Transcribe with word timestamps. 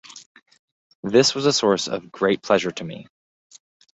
This 1.03 1.35
was 1.35 1.45
a 1.45 1.53
source 1.53 1.87
of 1.87 2.11
great 2.11 2.41
pleasure 2.41 2.71
to 2.71 2.83
me. 2.83 3.05